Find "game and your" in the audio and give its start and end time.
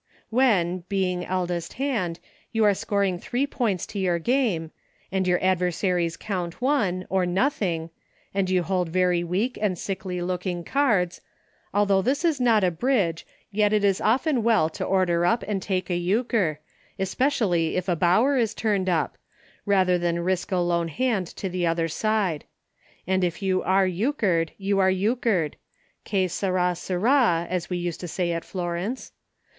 4.17-5.37